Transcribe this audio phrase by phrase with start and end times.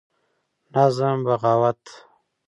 [0.75, 1.81] نظم: بغاوت